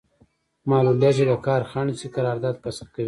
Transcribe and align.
معلولیت 0.69 1.13
چې 1.17 1.23
د 1.29 1.33
کار 1.45 1.61
خنډ 1.69 1.89
شي 1.99 2.07
قرارداد 2.15 2.55
فسخه 2.63 2.91
کوي. 2.95 2.99